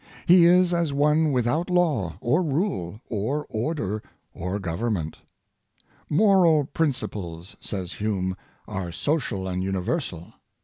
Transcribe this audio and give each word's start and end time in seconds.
He 0.25 0.45
is 0.45 0.73
as 0.73 0.91
one 0.91 1.31
without 1.31 1.69
law, 1.69 2.15
or 2.21 2.41
rule, 2.41 2.99
or 3.07 3.45
order, 3.49 4.01
or 4.33 4.57
government. 4.57 5.19
^' 5.79 5.85
Moral 6.09 6.63
principles," 6.63 7.55
says 7.59 7.93
Hume," 7.93 8.35
are 8.77 8.91
social 8.91 9.47
and 9.47 9.61
universal. 9.63 10.33